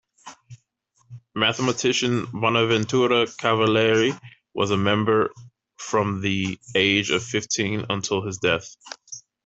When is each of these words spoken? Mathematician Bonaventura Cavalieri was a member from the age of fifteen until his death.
Mathematician 1.35 2.25
Bonaventura 2.33 3.27
Cavalieri 3.27 4.13
was 4.51 4.71
a 4.71 4.75
member 4.77 5.29
from 5.77 6.21
the 6.21 6.59
age 6.73 7.11
of 7.11 7.21
fifteen 7.23 7.85
until 7.87 8.25
his 8.25 8.39
death. 8.39 8.75